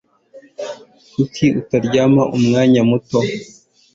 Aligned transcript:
Kuki 1.13 1.45
utaryama 1.59 2.23
umwanya 2.37 2.81
muto? 2.89 3.19